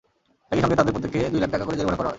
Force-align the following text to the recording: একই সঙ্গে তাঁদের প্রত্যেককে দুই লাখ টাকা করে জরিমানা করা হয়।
একই 0.51 0.61
সঙ্গে 0.63 0.77
তাঁদের 0.77 0.93
প্রত্যেককে 0.93 1.21
দুই 1.33 1.41
লাখ 1.43 1.49
টাকা 1.53 1.65
করে 1.65 1.77
জরিমানা 1.77 1.97
করা 1.99 2.07
হয়। 2.07 2.09